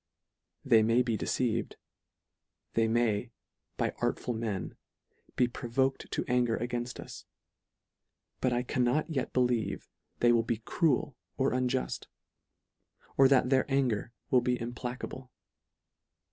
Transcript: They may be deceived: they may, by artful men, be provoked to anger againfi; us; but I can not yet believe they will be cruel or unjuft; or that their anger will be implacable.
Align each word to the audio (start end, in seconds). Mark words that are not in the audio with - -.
They 0.65 0.81
may 0.81 1.03
be 1.03 1.15
deceived: 1.15 1.75
they 2.73 2.87
may, 2.87 3.29
by 3.77 3.93
artful 4.01 4.33
men, 4.33 4.75
be 5.35 5.47
provoked 5.47 6.09
to 6.13 6.25
anger 6.27 6.57
againfi; 6.57 7.01
us; 7.01 7.25
but 8.39 8.51
I 8.51 8.63
can 8.63 8.83
not 8.83 9.11
yet 9.11 9.31
believe 9.31 9.87
they 10.17 10.31
will 10.31 10.41
be 10.41 10.57
cruel 10.57 11.15
or 11.37 11.51
unjuft; 11.51 12.07
or 13.15 13.27
that 13.27 13.51
their 13.51 13.71
anger 13.71 14.11
will 14.31 14.41
be 14.41 14.59
implacable. 14.59 15.29